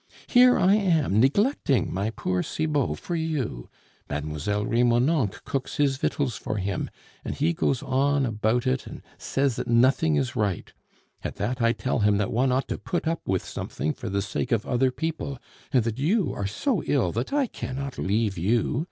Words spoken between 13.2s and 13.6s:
with